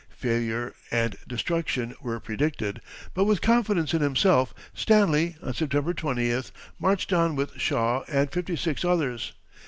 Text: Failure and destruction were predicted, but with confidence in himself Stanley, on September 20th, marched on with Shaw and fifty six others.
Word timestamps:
Failure 0.17 0.73
and 0.89 1.15
destruction 1.27 1.93
were 2.01 2.19
predicted, 2.19 2.81
but 3.13 3.25
with 3.25 3.39
confidence 3.39 3.93
in 3.93 4.01
himself 4.01 4.51
Stanley, 4.73 5.35
on 5.43 5.53
September 5.53 5.93
20th, 5.93 6.49
marched 6.79 7.13
on 7.13 7.35
with 7.35 7.61
Shaw 7.61 8.03
and 8.07 8.31
fifty 8.31 8.55
six 8.55 8.83
others. 8.83 9.33